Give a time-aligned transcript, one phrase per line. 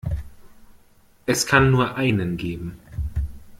[1.27, 2.79] Es kann nur einen geben!